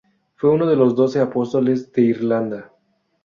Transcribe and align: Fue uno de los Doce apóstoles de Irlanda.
Fue 0.35 0.49
uno 0.49 0.65
de 0.65 0.75
los 0.75 0.95
Doce 0.95 1.19
apóstoles 1.19 1.91
de 1.93 2.01
Irlanda. 2.01 2.73